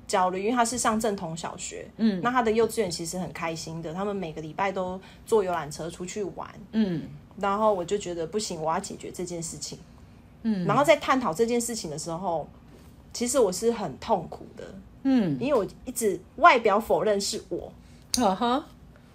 [0.08, 2.20] 焦虑，因为他是上正统小学，嗯。
[2.20, 7.02] 那他的幼稚园其实很开心的，他们每个礼拜都坐游览车出去玩，嗯。
[7.38, 9.78] 然后我就觉得不行，我要解决这件事情。
[10.42, 12.48] 嗯，然后在探讨这件事情的时候，
[13.12, 17.72] 其实我是很痛苦的，嗯，因为我一直外表否认是我，
[18.18, 18.66] 啊哈，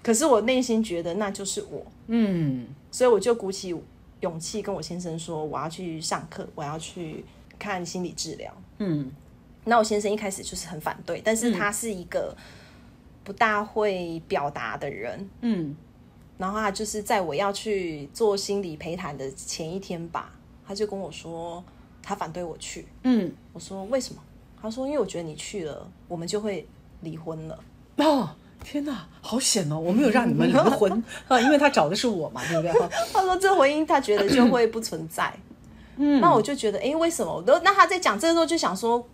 [0.02, 3.74] 可是我内心觉得那就是我，嗯所以我就鼓起
[4.20, 7.24] 勇气跟我先生说，我要去上课，我要去
[7.58, 8.54] 看心理治疗。
[8.80, 9.10] 嗯
[9.66, 12.36] 那我先生一开始就是很反对，但是他是一个
[13.24, 15.76] 不大会表达的人，嗯
[16.38, 20.34] 然后他就是在我要去做心理陪谈的前一天吧，
[20.68, 21.64] 他就跟我说
[22.02, 22.86] 他反对我去。
[23.04, 24.22] 嗯，我说为什么？
[24.62, 26.68] 他说因为我觉得你去了，我们就会
[27.02, 27.60] 离婚了。
[27.98, 28.30] 哦。
[28.66, 29.78] 天哪，好险哦！
[29.78, 30.90] 我没有让你们离婚
[31.28, 32.90] 啊， 因为他找的是我嘛，对不对？
[33.12, 35.38] 他说这回音他觉得就会不存在。
[35.98, 37.36] 嗯，那我就觉得，哎，为什么？
[37.36, 39.06] 我都那他在讲这个时候就想说，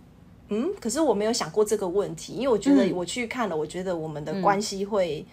[0.50, 5.26] 嗯，可是我没有想过这个问题，因为我觉得嗯我去看了，我觉得我们的关系会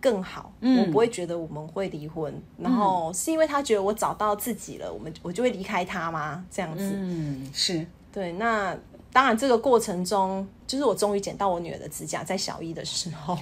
[0.00, 2.32] 更好，嗯我不会觉得我们会离婚。
[2.56, 6.44] 然后是因为他觉得我找到自己了，我们我就会离开他吗？
[6.50, 8.32] 这样子，嗯是，对。
[8.32, 8.76] 那
[9.12, 13.36] 当然，这个过程中，就是我终于剪到我女儿的指甲，在小一的时候，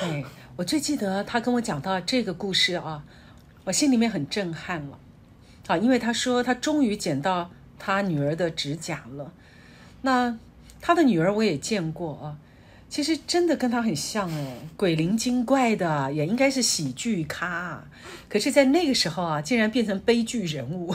[0.00, 0.24] 对
[0.56, 3.04] 我最记得他跟我讲到这个故事啊，
[3.64, 4.98] 我心里面很震撼了
[5.68, 9.32] 啊，因为他说他终于捡到他女儿的指甲了。
[10.04, 10.36] 那
[10.82, 12.36] 他的女儿我也见过啊，
[12.90, 17.82] 其实真的跟他很像哎，鬼灵精怪的，也应该是喜剧咖，
[18.28, 20.94] 可是，在那个时候啊，竟然变成悲剧人物。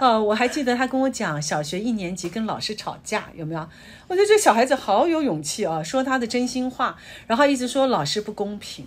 [0.00, 3.68] 呃， 我还记得他跟我讲，小学一年级跟老师吵架，有没有？
[4.08, 8.86] 我觉得这小孩子好有勇气啊，说他的真心话，然后一直说老师不公平，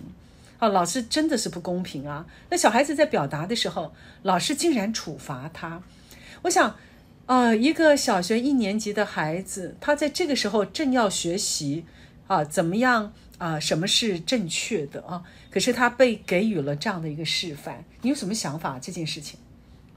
[0.58, 2.26] 啊，老师真的是不公平啊。
[2.50, 5.80] 那小孩子在表达的时候，老师竟然处罚他，
[6.42, 6.76] 我想，
[7.26, 11.84] 呃，一个小学一年级的孩子，他在这个时候正要学习
[12.26, 15.22] 啊，怎么样啊，什么是正确的啊？
[15.50, 19.38] 可是他被给予了这样的一个示范，你有什么想法这件事情？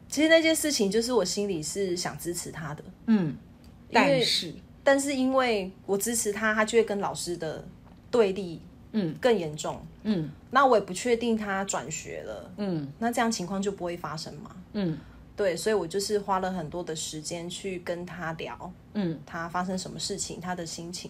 [0.07, 3.35] 其实那件事情就是我心里是想支持他的，嗯，
[3.91, 7.67] 但是，但是因为我支持他，他就会跟老师的
[8.09, 8.61] 对立，
[8.93, 9.85] 嗯，更严重。
[10.03, 14.55] 嗯那我也不确定他转学了，嗯那这样情况就不会发生嘛？
[14.71, 14.97] 嗯
[15.38, 19.17] 对，所以我就是花了很多的时间去跟他聊，嗯。
[19.26, 21.10] 他发生什么事情，他的心情。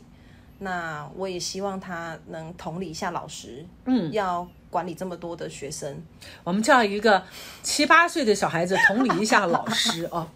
[0.60, 6.04] 那我也希望他能同理一下老师，嗯，要管理这么多的学生，
[6.44, 7.24] 我们叫一个
[7.62, 10.28] 七八岁的小孩子同理一下老师 哦，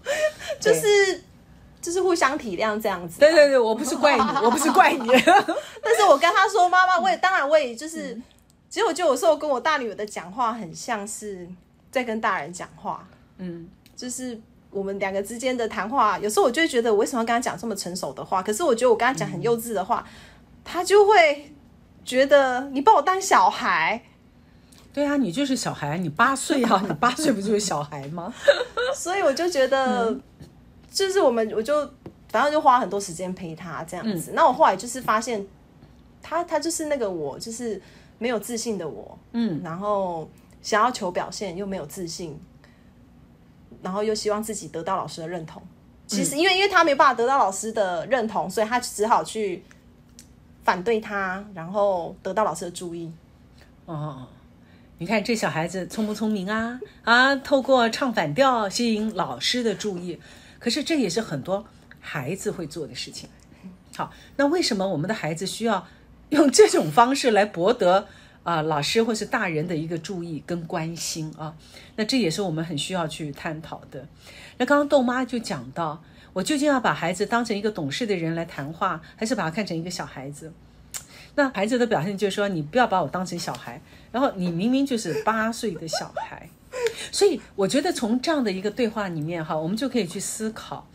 [0.60, 1.24] 就是
[1.82, 3.20] 就是互相体谅这样子。
[3.20, 5.08] 对对对，我不是怪你，我不是怪你
[5.84, 8.14] 但是我跟他说，妈妈，我也当然我也就是，
[8.70, 11.50] 其实我觉得有时候跟我大女儿的讲话很像是
[11.90, 13.08] 在跟大人讲话，
[13.40, 13.68] 嗯
[14.02, 14.36] 就是
[14.72, 18.42] 我们两个之间的谈话，有时候我就会觉得我为什么要跟他讲这么成熟的话？
[18.42, 20.04] 可是我觉得我跟他讲很幼稚的话，
[20.64, 21.54] 他就会
[22.04, 24.02] 觉得你把我当小孩，
[24.92, 28.34] 对啊，你就是小孩，你八岁啊， 你八岁不就是小孩吗？
[28.96, 30.20] 所以我就觉得，
[30.92, 31.88] 就是我们我就
[32.30, 34.32] 反正就花很多时间陪他这样子。
[34.34, 35.46] 那我后来就是发现，
[36.24, 37.80] 他他就是那个我，就是
[38.18, 40.28] 没有自信的我，嗯然后
[40.64, 42.36] 想要求表现又没有自信，
[43.82, 45.62] 然后又希望自己得到老师的认同。
[46.08, 49.64] 其实因为因为他没办法得到老师的认同，所以他只好去
[50.64, 53.10] 反对他，然后得到老师的注意。
[53.86, 54.28] 哦，
[54.98, 56.80] 你看这小孩子聪不聪明啊？
[57.04, 60.20] 啊，透过唱反调吸引老师的注意，
[60.60, 61.66] 可是这也是很多
[62.00, 63.30] 孩子会做的事情。
[63.96, 65.88] 好，那为什么我们的孩子需要
[66.30, 68.08] 用这种方式来博得
[68.44, 71.56] 啊、老师或是大人的一个注意跟关心啊？
[71.96, 74.08] 那这也是我们很需要去探讨的。
[74.58, 80.52] 那刚刚豆妈就讲到，我究竟要把孩子当成一个懂事的人来谈话，还是把他看成一个小孩子？
[81.36, 86.50] 那孩子的表现就是说，你不要把我当成小孩，然后你明明就是八岁的小孩，
[87.12, 90.88] 所以我觉得从这样的一个对话里面哈，我们就可以去思考，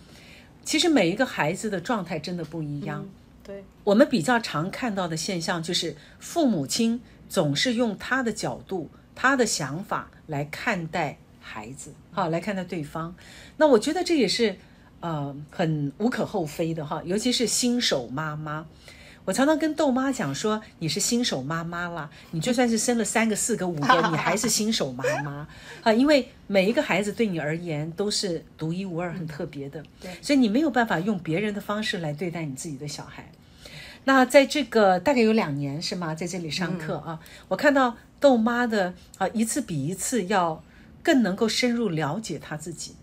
[0.62, 3.06] 其实每一个孩子的状态真的不一样。
[3.42, 13.14] 对，我们比较常看到的现象就是，父母亲总是用他的角度、他的想法来看待孩子，好来看待对方。
[13.56, 14.56] 那我觉得这也是
[15.00, 18.66] 呃很无可厚非的哈，尤其是新手妈妈。
[19.24, 25.48] 我常常跟豆妈讲说，你是新手妈妈啦，你就算是生了三个、四个、五个， 你还是新手妈妈
[25.82, 33.28] 啊，因为每一个孩子对你而言都是独一无二、很特别的，对所以你没有办法用别人的方式来对待你自己的小孩。
[34.08, 36.14] 那在这个大概有两年是吗？
[36.14, 40.62] 在这里上课啊，我看到豆妈的啊一次比一次要
[41.02, 42.94] 更能够深入了解他自己，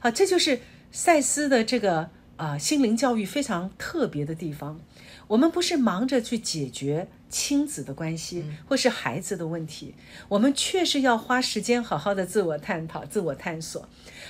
[0.00, 4.80] 啊，这就是赛斯的这个啊心灵教育非常特别的地方。
[5.28, 9.94] 我们不是忙着去解决亲子的关系或是孩子的问题，
[10.30, 13.86] 我们确实要花时间好好的自我探讨、自我探索。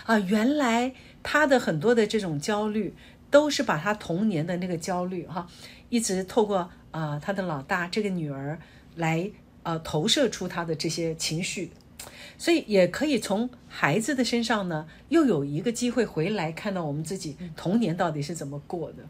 [0.06, 0.92] 啊，原来
[1.22, 2.94] 他的很多的这种焦虑，
[3.30, 5.48] 都是把他童年的那个焦虑哈、
[5.90, 8.58] 一直透过啊、他的老大这个女儿
[8.96, 9.30] 来
[9.62, 11.70] 呃投射出他的这些情绪。
[12.38, 19.04] 所以也可以从孩子的身上呢，又有一个机会回来看到我们自己童年到底是怎么过的。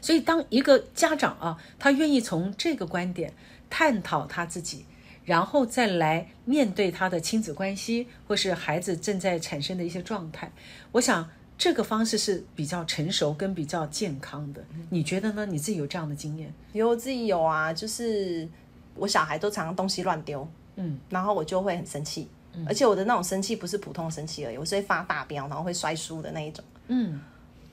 [0.00, 3.32] 所以，当一个家长啊，他愿意从这个观点
[3.68, 4.86] 探讨他自己，
[5.24, 10.50] 然后再来面对他的亲子关系，或是孩子正在产生的一些状态，
[10.92, 11.28] 我想
[11.62, 14.60] 这个方式是比较成熟跟比较健康的。
[14.90, 15.46] 你觉得呢？
[15.46, 16.52] 你自己有这样的经验？
[16.72, 18.48] 有我自己有啊，就是
[18.96, 20.44] 我小孩都常常东西乱丢，
[20.74, 22.28] 嗯，然后我就会很生气，
[22.66, 27.20] 而且我的那种生气不是普通生气而已，我是会发大飙，然后会摔书的那一种，嗯，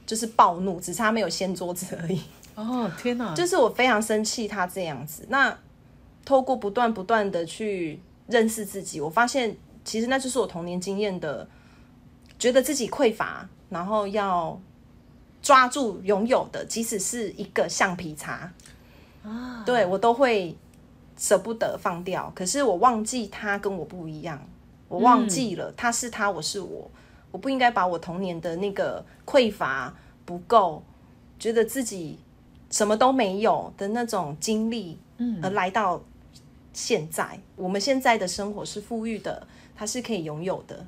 [0.06, 2.22] 就是暴怒，只差没有掀桌子而已。
[2.54, 3.34] 哦，天哪！
[3.34, 5.26] 就是我非常生气他这样子。
[5.30, 5.58] 那
[6.24, 11.50] 透过不断不断的去认识自己，我发现其实那就是我童年经验的，
[12.38, 14.60] 觉得自己匮乏，然后要
[15.42, 18.52] 抓住拥有的，即使是一个橡皮擦
[19.24, 20.56] 啊，对我都会
[21.18, 22.32] 舍不得放掉。
[22.36, 24.42] 可是我忘记他跟我不一样，
[24.88, 26.90] 我忘记了、他是他，我是我，
[27.32, 29.94] 我不应该把我童年的那个匮乏
[30.26, 30.84] 不够，
[31.38, 32.20] 觉得自己
[32.70, 36.02] 什么都没有的那种经历，嗯，而来到
[36.74, 40.86] 现在，我们现在的生活是富裕的，它是可以拥有的。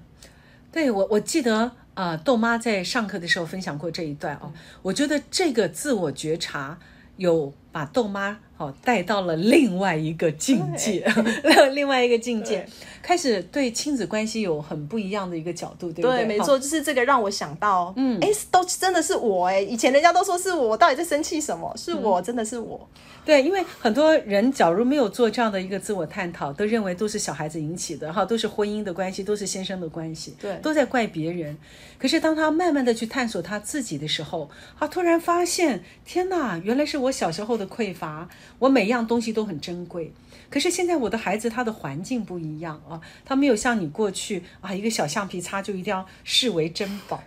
[0.71, 4.51] 对我，我记得呃，豆妈在上课的时候分享过这一段哦。
[4.81, 6.79] 我觉得这个自我觉察
[7.17, 11.05] 有把豆妈哦带到了另外一个境界，
[11.73, 12.65] 另外一个境界，
[13.01, 16.17] 开始对亲子关系有很不一样的一个角度，对不对？
[16.19, 21.73] 对，没错，就是这个让我想到，嗯，哎，都真的是我哎，以前人家都说是我，到底在生气什么？
[21.75, 22.87] 是我，真的是我。
[23.23, 31.55] 对，因为很多人假如没有做这样的一个自我探讨，都认为都是小孩子引起的哈，都是婚姻的关系，都是先生的关系，对都在怪别人。
[31.99, 38.27] 可是当他慢慢的去探索他自己的时候，他突然发现，天哪，原来是我小时候的匮乏，
[38.61, 40.13] 我每样东西都很珍贵。
[40.51, 47.23] 可是现在我的孩子他的环境不一样啊，他没有像你过去啊一个小橡皮擦就一定要视为珍宝。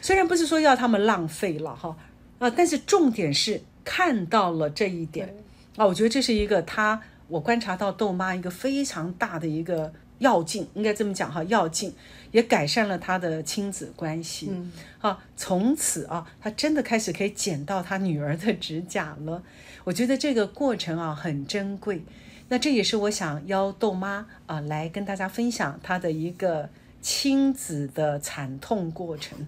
[0.00, 1.96] 虽然不是说要他们浪费了哈，
[2.38, 5.34] 啊，但是重点是看到了这一点
[5.76, 11.92] 啊，我觉得这是一个他我观察到豆妈一个非常大的一个要劲，应该这么讲哈，要劲
[12.30, 14.48] 也改善了他的亲子关系。
[14.50, 19.42] 嗯，啊，从此啊，他真的开始可以剪到他女儿的指甲了。
[19.84, 22.02] 我觉得这个过程啊很珍贵。
[22.50, 26.70] 那这也是我想邀豆妈啊来跟大家分享她的一个
[27.02, 29.46] 亲子的惨痛过程，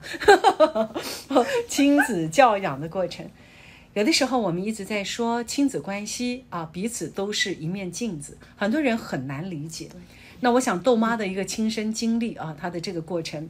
[1.67, 3.27] 亲子教养的过程。
[3.95, 9.89] 有的时候我们一直在说亲子关系啊，彼此都是一面镜子，很多人很难理解。
[10.41, 13.49] 那我想豆妈的一个亲身经历啊，她的这个过程，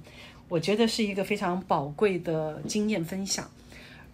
[0.48, 3.50] 我觉得是一个非常宝贵的经验分享。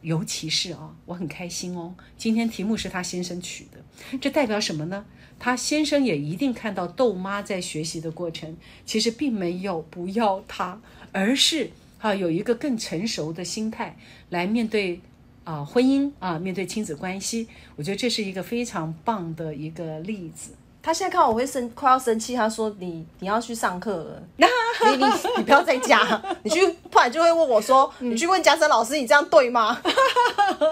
[0.03, 5.05] 尤其是啊，我很开心哦，今天题目是他先生取的，这代表什么呢？
[5.41, 13.97] 他先生也一定看到豆妈在学习的过程，其实并没有不要他，而是啊有一个更成熟的心态
[14.29, 15.01] 来面对
[15.43, 20.53] 啊婚姻啊面对亲子关系，我觉得这是一个非常棒的一个例子。
[20.87, 22.37] 他现在看到我会生，快要生气。
[22.37, 25.05] 他说：“你你要去上课了， 你你
[25.39, 29.83] 你不要在家， 你去，不然就会问我说，你去问嘉生老师，你这样对吗？”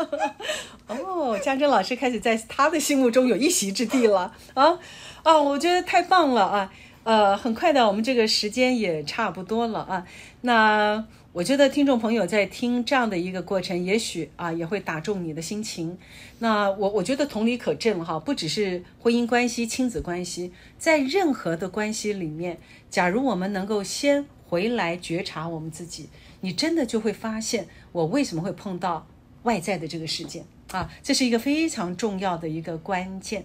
[0.87, 4.79] 哦，嘉珍老师开始在他的心目中有一席之地了啊
[5.25, 5.37] 啊！
[5.37, 6.71] 我觉得太棒了啊！
[7.03, 10.05] 呃，很快的，我们这个时间也差不多了啊。
[10.43, 11.05] 那
[11.35, 15.99] 我觉得听众朋友在听这样的一个过程，也许啊也会打中你的心情。
[16.39, 26.09] 那我我觉得同理可证哈，不只是婚姻关系、亲子关系，在任何的关系里面，假如我们能够先回来觉察我们自己，
[26.43, 29.05] 你真的就会发现我为什么会碰到
[29.43, 33.45] 外在的这个事件啊，这是一个非常重要的一个关键。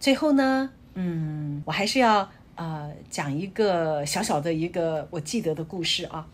[0.00, 6.26] 最后呢，嗯，我还是要呃讲一个小小的一个我记得的故事啊。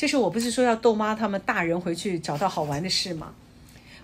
[0.00, 3.34] 就是我不是说要豆妈他们大人回去找到好玩的事吗？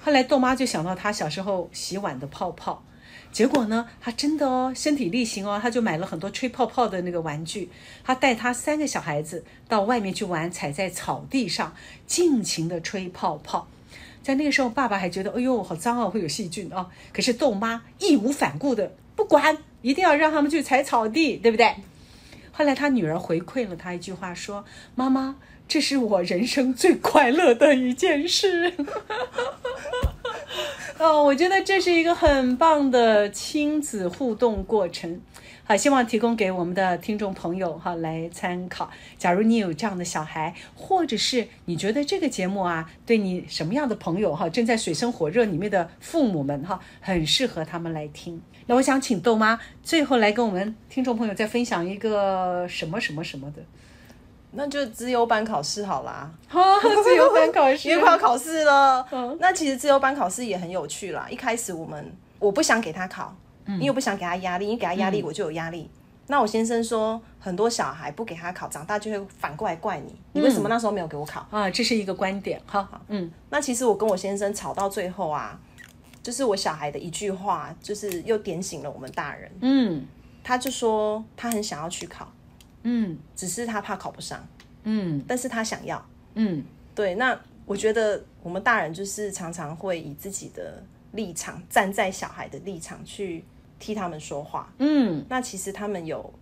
[0.05, 2.84] 后来豆妈就想到她小时候洗碗的泡泡，
[3.32, 7.70] 结果呢，她真的哦身体力行哦，她就买了很多吹泡泡的那个玩具，
[8.05, 11.74] 她带她三个小孩子到外面去玩，踩在草地上
[12.07, 13.66] 尽情的吹泡泡。
[14.22, 16.90] 在那个时候，爸爸还觉得哎呦好脏啊，会有细菌啊。
[17.14, 21.74] 可是豆妈义无反顾的不管，一定要让他们去踩草地，对不对？
[22.53, 25.36] 后来他女儿回馈了他一句话，说：“妈妈，
[25.69, 28.73] 这是我人生最快乐的一件事。
[30.99, 35.21] ”哦，我觉得这是一个很棒的亲子互动过程。
[35.64, 38.89] 好，希望提供给我们的听众朋友哈来参考。
[39.19, 48.41] 假如你有这样的小孩，或者是你觉得这个节目啊，对你什么样的朋友哈，正在水深火热里面的父母们哈，很适合他们来听。
[48.67, 53.62] 那我想请豆妈最后来跟我们听众朋友再分享一个什么什么什么的。
[54.57, 56.61] 那就自由班考试好啦， 好，
[57.05, 59.07] 自由班考试，因为快要考试了。
[59.39, 61.27] 那其实自由班考试也很有趣啦。
[61.31, 63.35] 一开始我们我不想给他考。
[63.69, 65.91] 因为我不想给他压力，因为给他压力我就有压力。
[66.29, 71.69] 那我先生说，很多小孩不给他考，长大就会反过来怪你，你为什么那时候没有给我考啊？
[71.69, 73.29] 这是一个观点，好，嗯。
[73.51, 75.59] 那其实我跟我先生吵到最后啊，
[76.23, 79.51] 就是我小孩的一句话，就是又点醒了我们大人。
[79.63, 80.07] 嗯，
[80.45, 82.31] 他就说他很想要去考，
[82.89, 84.47] 嗯，只是他怕考不上，
[84.84, 86.62] 嗯，但是他想要，嗯，
[86.95, 87.14] 对。
[87.16, 90.82] 那我觉得我们大人就是常常会以自己的
[91.12, 93.45] 立场，站在小孩的立场去。
[93.78, 96.32] 替他们说话，嗯，那其实他们有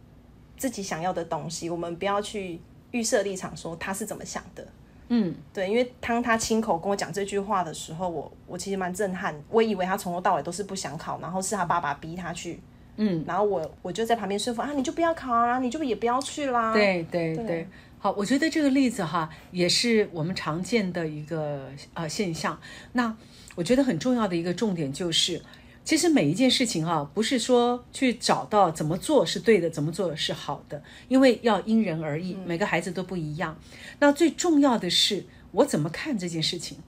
[0.57, 2.61] 自己想要的东西，我们不要去
[2.93, 4.65] 预设立场说他是怎么想的，
[5.09, 12.61] 嗯，对，因为当他亲口跟我讲这句话的时候，我我其实蛮震撼，我以为他从头到尾都是不想考，然后是他爸爸逼他去，
[12.97, 17.67] 嗯，然后我我就在旁边说服啊，你就不要考啊，你就也不要去啦，对对对，
[17.99, 22.61] 好，我觉得这个例子哈也是我们常见的一个呃现象，
[22.93, 23.17] 那
[23.55, 25.41] 我觉得很重要的一个重点就是。
[25.85, 33.55] 其实每一件事情哈，不是说去找到怎么做是对的，怎么做是好的，因为要因人而异，每个孩子都不一样。
[33.99, 36.79] 那最重要的是我怎么看这件事情，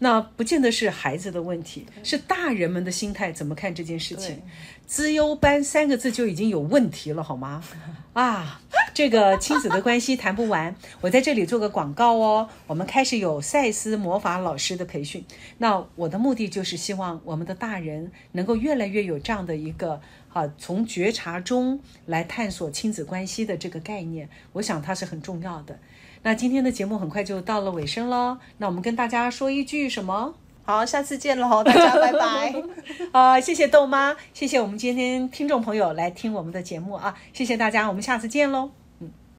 [0.00, 4.42] 那不见得是孩子的问题，是大人们的心态怎么看这件事情。
[4.86, 7.62] 资优班三个字就已经有问题了，好吗？
[8.14, 8.60] 啊，
[8.94, 10.76] 这个亲子的关系谈不完。
[11.02, 15.24] 我在这里做个广告哦，我们开始有赛斯魔法老师的培训。
[15.58, 20.00] 那我的目的就是希望我们的大人能够越来越有这样的一个
[20.32, 24.28] 啊，从觉察中来探索亲子关系的这个概念。
[24.52, 25.78] 我想它是很重要的。
[26.22, 30.34] 那今天的节目很快就到了尾声喽，那我们跟大家说一句什么？
[30.64, 32.54] 好，下次见喽， 大家拜拜。
[33.12, 38.70] 啊，谢谢豆妈，谢谢我们今天听众朋友来听我们的节目啊，谢谢大家，我们下次见喽。